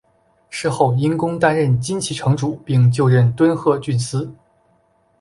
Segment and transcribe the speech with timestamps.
[0.49, 4.33] 事后因公担任金崎城主并就任敦贺郡司。